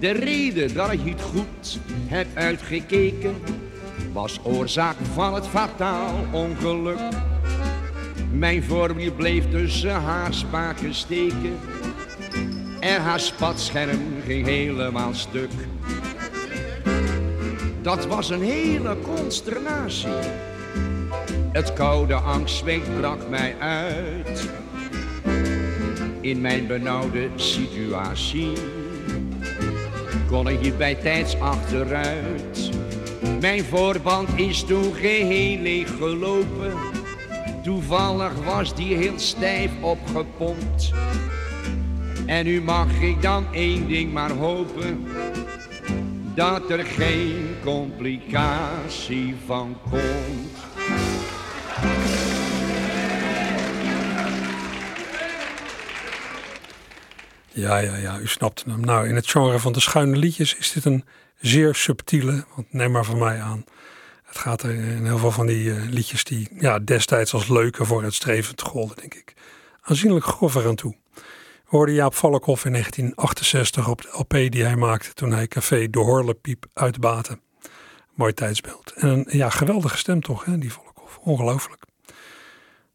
[0.01, 3.35] De reden dat ik niet goed heb uitgekeken
[4.13, 7.01] was oorzaak van het fataal ongeluk.
[8.33, 11.59] Mijn voorwiel bleef tussen haar spaken steken
[12.81, 15.51] en haar spatscherm ging helemaal stuk.
[17.83, 20.09] Dat was een hele consternatie.
[21.53, 24.49] Het koude angstzweet brak mij uit.
[26.21, 28.53] In mijn benauwde situatie
[30.29, 32.71] kon ik hier bij tijds achteruit.
[33.41, 36.73] Mijn voorband is toen geheel leeg gelopen.
[37.63, 40.93] Toevallig was die heel stijf opgepompt.
[42.29, 45.07] En nu mag ik dan één ding maar hopen,
[46.35, 50.57] dat er geen complicatie van komt.
[57.49, 58.81] Ja, ja, ja, u snapt hem.
[58.81, 61.05] Nou, in het genre van de schuine liedjes is dit een
[61.41, 63.65] zeer subtiele, want neem maar van mij aan.
[64.25, 67.85] Het gaat er in heel veel van die uh, liedjes die ja, destijds als leuke
[67.85, 69.35] voor het streven golden, denk ik.
[69.83, 70.95] Aanzienlijk grover aan toe
[71.69, 75.99] hoorde Jaap Valkhoff in 1968 op de LP die hij maakte toen hij Café De
[75.99, 77.39] Horlepiep uitbaatte.
[78.15, 78.93] Mooi tijdsbeeld.
[78.97, 81.19] En een ja, geweldige stem toch, hè, die Valkhoff.
[81.19, 81.83] Ongelooflijk.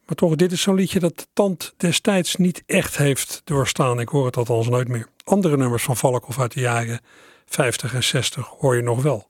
[0.06, 4.00] Maar toch, dit is zo'n liedje dat de tand destijds niet echt heeft doorstaan.
[4.00, 5.08] Ik hoor het althans nooit meer.
[5.24, 7.00] Andere nummers van Valkhoff uit de jaren
[7.46, 9.28] 50 en 60 hoor je nog wel.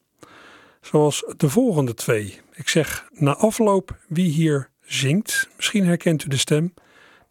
[0.81, 2.41] Zoals de volgende twee.
[2.53, 5.49] Ik zeg na afloop wie hier zingt.
[5.55, 6.73] Misschien herkent u de stem.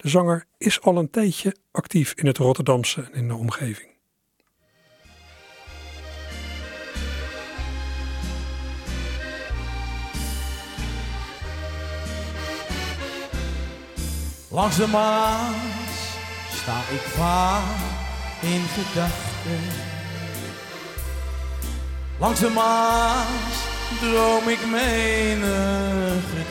[0.03, 3.91] De zanger is al een tijdje actief in het Rotterdamse en in de omgeving.
[14.49, 16.15] Langs de Maas
[16.51, 17.63] sta ik vaak
[18.41, 19.63] in gedachten.
[22.19, 23.65] Langs de Maas
[23.99, 26.42] droom ik menige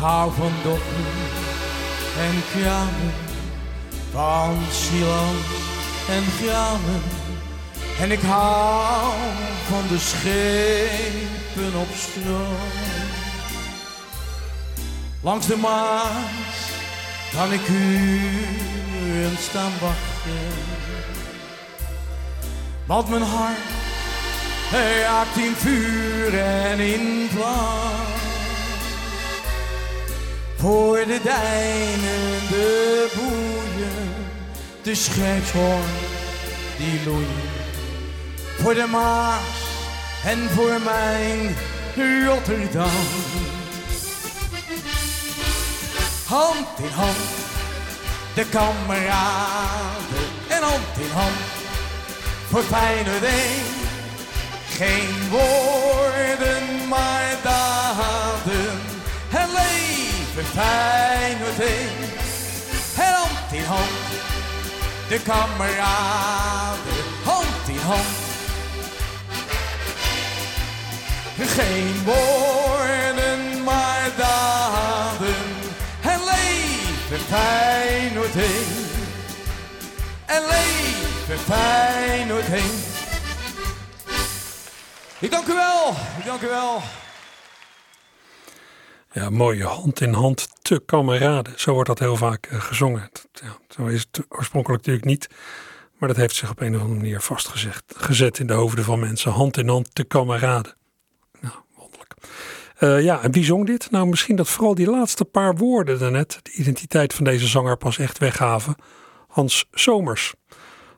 [0.00, 1.04] hou van dokken
[2.18, 3.12] en krabben,
[4.12, 5.46] van silans
[6.08, 7.02] en graven.
[8.00, 9.12] En ik hou
[9.68, 13.08] van de schepen op stroom.
[15.22, 16.70] Langs de Maas
[17.32, 20.58] kan ik uren staan wachten.
[22.86, 23.58] Want mijn hart
[25.02, 28.09] raakt in vuur en in vlam.
[30.60, 34.14] Voor de dijnen, de boeien,
[34.82, 35.92] de scheepshoorn
[36.76, 37.50] die loeien.
[38.58, 39.40] Voor de Maas
[40.24, 41.56] en voor mijn
[42.26, 42.90] Rotterdam.
[46.24, 47.16] Hand in hand,
[48.34, 51.40] de kameraden en hand in hand.
[52.48, 53.66] Voor fijne ding,
[54.68, 58.80] geen woorden maar daden.
[59.30, 59.50] En
[60.44, 62.10] fijne ding,
[62.96, 64.08] en hand in hand,
[65.08, 68.28] de kameraden, hand in hand.
[71.38, 75.60] Geen woorden maar daden
[76.02, 78.86] en leven Feyenoord heen.
[80.26, 82.82] En leven Feyenoord heen.
[85.18, 86.82] Ik dank u wel, ik dank u wel.
[89.12, 91.52] Ja, mooie hand in hand te kameraden.
[91.56, 93.10] Zo wordt dat heel vaak eh, gezongen.
[93.32, 95.28] Ja, zo is het oorspronkelijk natuurlijk niet.
[95.98, 98.98] Maar dat heeft zich op een of andere manier vastgezet gezet in de hoofden van
[98.98, 99.32] mensen.
[99.32, 100.76] Hand in hand te kameraden.
[101.40, 102.14] Nou, wonderlijk.
[102.76, 103.90] Eh, ja, en wie zong dit?
[103.90, 107.98] Nou, misschien dat vooral die laatste paar woorden daarnet de identiteit van deze zanger pas
[107.98, 108.74] echt weggaven.
[109.28, 110.34] Hans Somers.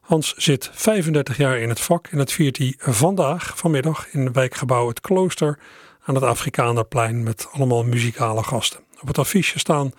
[0.00, 4.34] Hans zit 35 jaar in het vak en dat viert hij vandaag, vanmiddag, in het
[4.34, 5.58] wijkgebouw Het Klooster
[6.04, 8.80] aan het Afrikanerplein met allemaal muzikale gasten.
[9.00, 9.92] Op het affiche staan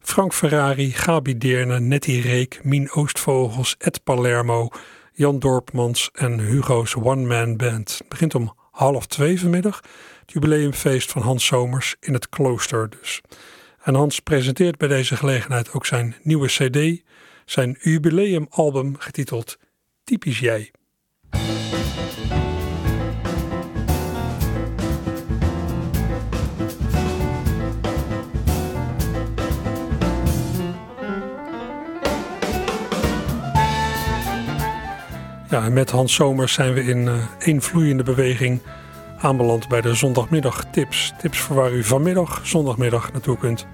[0.00, 4.68] Frank Ferrari, Gabi Deerne, Nettie Reek, Mien Oostvogels, Ed Palermo,
[5.12, 7.98] Jan Dorpmans en Hugo's One Man Band.
[7.98, 9.80] Het begint om half twee vanmiddag.
[10.20, 13.20] Het jubileumfeest van Hans Somers in het klooster dus.
[13.82, 17.02] En Hans presenteert bij deze gelegenheid ook zijn nieuwe cd,
[17.44, 19.56] zijn jubileumalbum getiteld
[20.04, 20.73] Typisch Jij.
[35.60, 38.60] Met Hans Somers zijn we in uh, één vloeiende beweging
[39.18, 41.12] aanbeland bij de zondagmiddag tips.
[41.18, 43.66] Tips voor waar u vanmiddag, zondagmiddag naartoe kunt.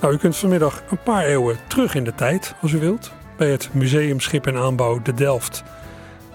[0.00, 3.50] Nou, u kunt vanmiddag een paar eeuwen terug in de tijd, als u wilt, bij
[3.50, 5.62] het Museum Schip en Aanbouw de Delft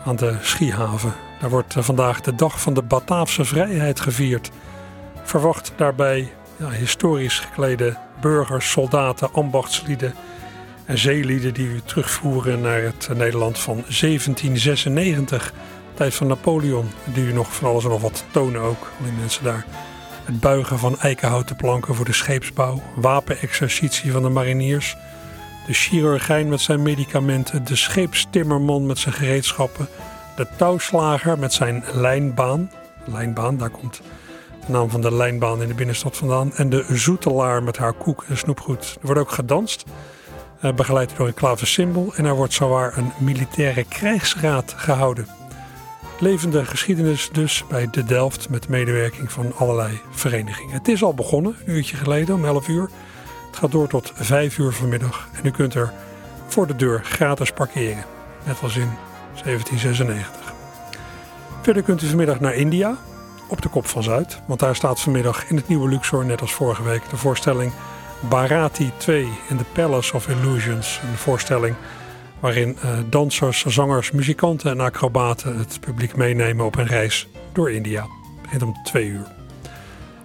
[0.06, 1.14] aan de Schiehaven.
[1.40, 4.52] Daar wordt uh, vandaag de dag van de Bataafse vrijheid gevierd.
[5.24, 10.14] Verwacht daarbij ja, historisch geklede burgers, soldaten, ambachtslieden
[10.86, 15.54] en zeelieden die u terugvoeren naar het Nederland van 1796,
[15.94, 19.14] tijd van Napoleon, die u nog van alles en nog wat tonen ook, al die
[19.20, 19.66] mensen daar.
[20.26, 24.96] Het buigen van eikenhouten planken voor de scheepsbouw, wapenexercitie van de mariniers,
[25.68, 29.88] de chirurgijn met zijn medicamenten, de scheepstimmerman met zijn gereedschappen,
[30.36, 32.72] de touwslager met zijn lijnbaan,
[33.06, 34.02] lijnbaan, daar komt
[34.66, 38.26] de naam van de lijnbaan in de binnenstad vandaan, en de zoetelaar met haar koek
[38.28, 38.98] en snoepgoed.
[39.02, 39.86] Er wordt ook gedanst
[40.72, 45.28] begeleid door een klaversymbol en er wordt zowaar een militaire krijgsraad gehouden.
[46.20, 50.74] Levende geschiedenis dus bij de Delft met medewerking van allerlei verenigingen.
[50.74, 52.90] Het is al begonnen, een uurtje geleden om 11 uur.
[53.48, 55.94] Het gaat door tot 5 uur vanmiddag en u kunt er
[56.48, 58.06] voor de deur gratis parkeren,
[58.46, 58.92] net als in
[59.44, 60.54] 1796.
[61.62, 62.98] Verder kunt u vanmiddag naar India,
[63.48, 66.54] op de Kop van Zuid, want daar staat vanmiddag in het nieuwe Luxor, net als
[66.54, 67.72] vorige week, de voorstelling
[68.30, 71.00] Barati 2 in the Palace of Illusions.
[71.04, 71.76] Een voorstelling
[72.40, 78.08] waarin uh, dansers, zangers, muzikanten en acrobaten het publiek meenemen op een reis door India.
[78.48, 79.28] Het om twee uur.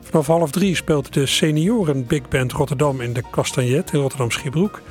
[0.02, 4.82] Vanaf half drie speelt de senioren Big Band Rotterdam in de Castagnet in Rotterdam-Schiebroek.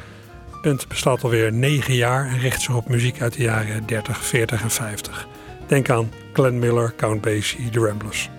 [0.52, 4.26] De band bestaat alweer negen jaar en richt zich op muziek uit de jaren 30,
[4.26, 5.28] 40 en 50.
[5.68, 8.30] Denk aan Glenn Miller, Count Basie, The Ramblers.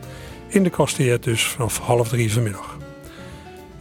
[0.49, 2.77] In de Castagnet dus vanaf half drie vanmiddag.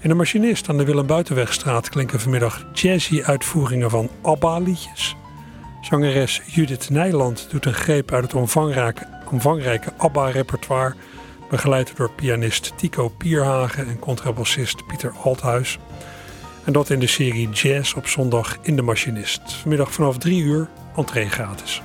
[0.07, 5.15] In de machinist aan de Willem Buitenwegstraat klinken vanmiddag jazzy uitvoeringen van ABBA-liedjes.
[5.81, 10.95] Zangeres Judith Nijland doet een greep uit het omvangrijke, omvangrijke ABBA-repertoire,
[11.49, 15.79] begeleid door pianist Tico Pierhagen en contrabassist Pieter Althuis.
[16.63, 19.41] En dat in de serie Jazz op zondag in de Machinist.
[19.53, 21.81] Vanmiddag vanaf 3 uur, entree gratis.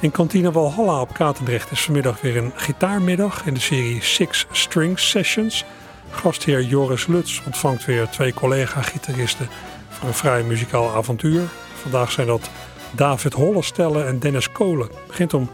[0.00, 5.10] In kantine Walhalla op Katendrecht is vanmiddag weer een gitaarmiddag in de serie Six Strings
[5.10, 5.64] Sessions.
[6.10, 9.48] Gastheer Joris Lutz ontvangt weer twee collega-gitaristen
[9.88, 11.42] voor een vrij muzikaal avontuur.
[11.74, 12.50] Vandaag zijn dat
[12.90, 14.88] David Hollestelle en Dennis Kolen.
[14.88, 15.50] Het begint om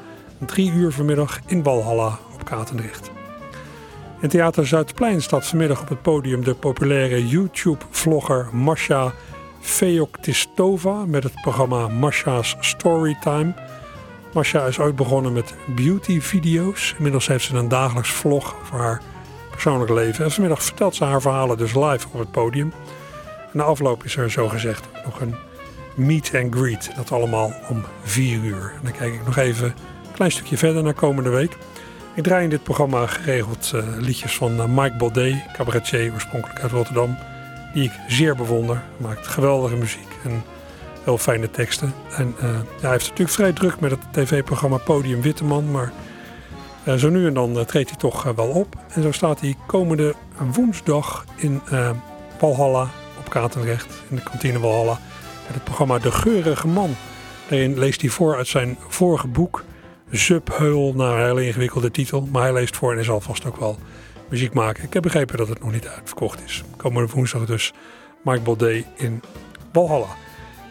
[0.47, 3.11] drie uur vanmiddag in Walhalla op Katendrecht.
[4.21, 9.13] In Theater Zuidplein staat vanmiddag op het podium de populaire YouTube-vlogger Masha
[9.61, 13.55] Feoktistova met het programma Masha's Storytime.
[14.33, 16.95] Masha is ooit begonnen met beauty-video's.
[16.97, 19.03] Inmiddels heeft ze een dagelijks vlog over haar
[19.53, 20.25] persoonlijk leven.
[20.25, 22.73] En vanmiddag vertelt ze haar verhalen dus live op het podium.
[23.53, 25.35] Na afloop is er zogezegd nog een
[25.95, 26.91] meet and greet.
[26.97, 28.73] Dat allemaal om vier uur.
[28.75, 31.57] En dan kijk ik nog even een klein stukje verder naar komende week.
[32.15, 36.73] Ik draai in dit programma geregeld uh, liedjes van uh, Mike Baudet, cabaretier oorspronkelijk uit
[36.73, 37.19] Rotterdam.
[37.75, 38.77] Die ik zeer bewonder.
[38.77, 40.43] Hij maakt geweldige muziek en
[41.05, 41.95] heel fijne teksten.
[42.17, 45.71] En ja, hij heeft natuurlijk vrij druk met het tv-programma Podium Witteman.
[45.71, 45.93] Maar
[46.97, 48.77] zo nu en dan treedt hij toch wel op.
[48.89, 50.15] En zo staat hij komende
[50.53, 51.61] woensdag in
[52.39, 54.03] Valhalla op Katendrecht.
[54.09, 54.99] In de kantine Valhalla.
[55.47, 56.95] Met het programma De Geurige Man.
[57.49, 59.65] Daarin leest hij voor uit zijn vorige boek.
[60.11, 62.29] Subheul, nou een hele ingewikkelde titel.
[62.33, 63.79] Maar hij leest voor en is alvast ook wel
[64.29, 64.85] muziek maken.
[64.85, 66.63] Ik heb begrepen dat het nog niet uitverkocht is.
[66.77, 67.73] Komende woensdag dus
[68.23, 69.23] Mike Baudet in
[69.73, 70.17] Valhalla.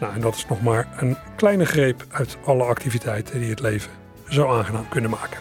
[0.00, 3.90] Nou, en dat is nog maar een kleine greep uit alle activiteiten die het leven
[4.28, 5.38] zo aangenaam kunnen maken.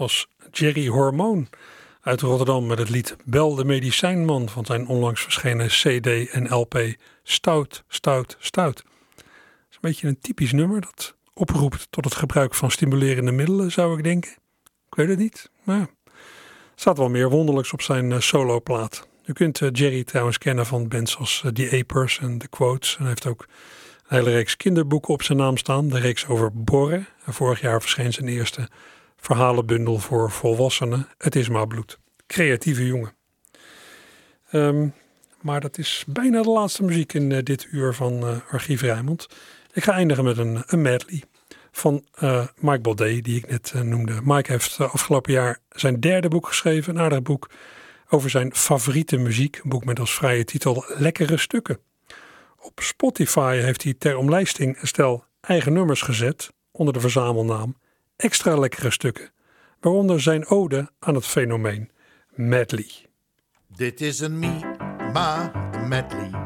[0.00, 1.48] Was Jerry Hormoon
[2.00, 6.94] uit Rotterdam met het lied Bel de Medicijnman van zijn onlangs verschenen CD en LP
[7.22, 8.82] Stout, Stout, Stout.
[9.16, 9.22] Is
[9.70, 14.04] een beetje een typisch nummer dat oproept tot het gebruik van stimulerende middelen, zou ik
[14.04, 14.30] denken.
[14.86, 15.86] Ik weet het niet, maar
[16.74, 19.08] staat wel meer wonderlijks op zijn uh, soloplaat.
[19.24, 22.92] U kunt uh, Jerry trouwens kennen van bands als uh, The Apers en The Quotes.
[22.92, 23.46] En hij heeft ook
[24.08, 25.88] een hele reeks kinderboeken op zijn naam staan.
[25.88, 27.06] De reeks over Borren.
[27.24, 28.68] En vorig jaar verscheen zijn eerste
[29.20, 31.08] verhalenbundel voor volwassenen.
[31.18, 31.98] Het is maar bloed.
[32.26, 33.12] Creatieve jongen.
[34.50, 34.88] Ehm,
[35.40, 39.26] maar dat is bijna de laatste muziek in uh, dit uur van uh, Archief Rijmond.
[39.72, 41.22] Ik ga eindigen met een, een medley
[41.72, 44.20] van uh, Mike Baudet, die ik net noemde.
[44.22, 47.50] Mike heeft afgelopen jaar zijn derde boek geschreven, een aardig boek
[48.08, 49.60] over zijn favoriete muziek.
[49.62, 51.78] Een boek met als vrije titel Lekkere Stukken.
[52.58, 57.76] Op Spotify heeft hij ter omlijsting een stel eigen nummers gezet onder de verzamelnaam
[58.20, 59.30] Extra Lekkere Stukken,
[59.80, 61.90] waaronder zijn ode aan het fenomeen
[62.30, 62.90] medley.
[63.76, 64.38] Dit is een
[65.12, 65.52] Ma
[65.88, 66.39] medley.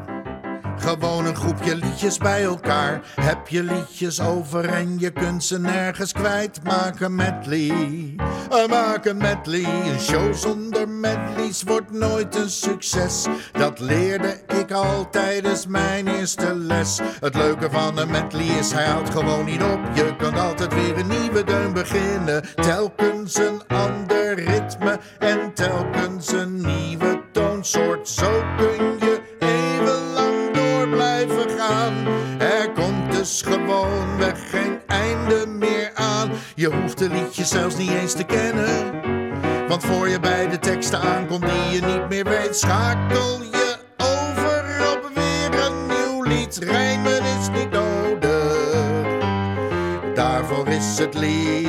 [0.77, 3.01] Gewoon een groepje liedjes bij elkaar.
[3.21, 6.59] Heb je liedjes over en je kunt ze nergens kwijt.
[6.63, 7.69] Maak een medley.
[8.51, 9.63] Uh, maak een medley.
[9.63, 13.25] Een show zonder medleys wordt nooit een succes.
[13.51, 16.99] Dat leerde ik al tijdens mijn eerste les.
[17.19, 19.79] Het leuke van een medley is hij houdt gewoon niet op.
[19.93, 22.43] Je kunt altijd weer een nieuwe deun beginnen.
[22.55, 28.07] Telkens een ander ritme en telkens een nieuwe toonsoort.
[28.07, 29.04] Zo kun je
[32.37, 36.31] Er komt dus gewoonweg geen einde meer aan.
[36.55, 39.01] Je hoeft de liedjes zelfs niet eens te kennen.
[39.67, 44.91] Want voor je bij de teksten aankomt die je niet meer weet, schakel je over
[44.91, 46.57] op weer een nieuw lied.
[46.57, 49.23] Rijmen is niet nodig.
[50.13, 51.64] Daarvoor is het lied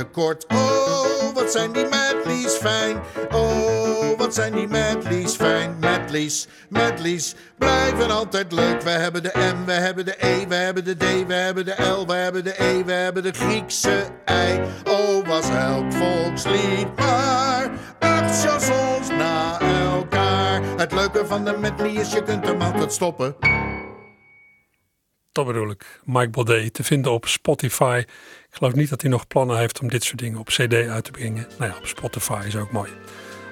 [0.00, 0.46] ook veel te kort.
[0.48, 3.00] Oh, wat zijn die medleys fijn.
[3.32, 5.76] Oh, wat zijn die medleys fijn.
[5.80, 8.82] Medleys, medleys blijven altijd leuk.
[8.82, 11.82] We hebben de M, we hebben de E, we hebben de D, we hebben de
[11.82, 14.60] L, we hebben de E, we hebben de Griekse I.
[14.90, 20.60] Oh, was elk volkslied maar acht chansons na elkaar.
[20.76, 23.36] Het leuke van de medley is je kunt hem altijd stoppen.
[25.32, 26.00] Dat bedoel ik.
[26.04, 28.02] Mike Baudet te vinden op Spotify.
[28.48, 31.04] Ik geloof niet dat hij nog plannen heeft om dit soort dingen op CD uit
[31.04, 31.46] te brengen.
[31.58, 32.90] Nou ja, op Spotify is ook mooi.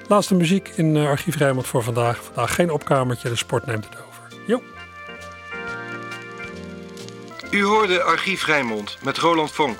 [0.07, 2.23] Laatste muziek in uh, Archief Rijnmond voor vandaag.
[2.23, 4.23] Vandaag geen opkamertje, de sport neemt het over.
[4.47, 4.61] Jo.
[7.51, 9.79] U hoorde Archief Rijnmond met Roland Vonk.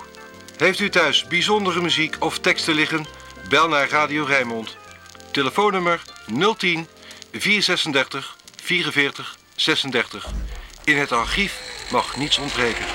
[0.57, 3.05] Heeft u thuis bijzondere muziek of teksten liggen?
[3.49, 4.77] Bel naar Radio Rijnmond.
[5.31, 6.01] Telefoonnummer
[6.57, 6.87] 010
[7.31, 10.31] 436 44 36.
[10.89, 11.59] In het archief
[11.91, 12.85] mag niets ontbreken.